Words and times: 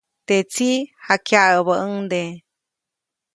Teʼ 0.27 0.41
tsiʼ 0.51 0.77
jakyaʼäbäʼuŋde. 1.05 2.21